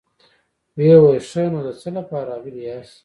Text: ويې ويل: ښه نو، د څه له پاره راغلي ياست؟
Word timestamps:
ويې 0.77 0.95
ويل: 1.03 1.23
ښه 1.31 1.43
نو، 1.51 1.59
د 1.65 1.69
څه 1.79 1.89
له 1.95 2.01
پاره 2.09 2.27
راغلي 2.29 2.61
ياست؟ 2.69 2.97